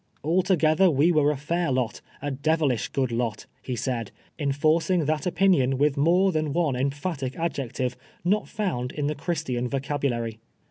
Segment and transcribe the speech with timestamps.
[0.25, 4.89] "Altoo ether we M'ere a fair lot— a devilish <» ood lot," lie said, enforc
[4.89, 9.69] ini;" that oj)inion with more than one emphatic adjec tive not ibnnd in the Christian
[9.69, 10.37] vocabnlary.